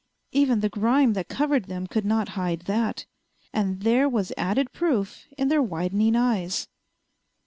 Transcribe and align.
Even 0.31 0.61
the 0.61 0.69
grime 0.69 1.13
that 1.13 1.27
covered 1.27 1.65
them 1.65 1.85
could 1.85 2.05
not 2.05 2.29
hide 2.29 2.61
that. 2.61 3.05
And 3.53 3.81
there 3.83 4.09
was 4.09 4.33
added 4.35 4.73
proof 4.73 5.27
in 5.37 5.47
their 5.47 5.61
widening 5.61 6.15
eyes. 6.15 6.67